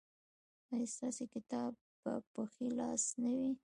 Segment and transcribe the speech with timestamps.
[0.73, 3.51] ایا ستاسو کتاب به په ښي لاس نه وي؟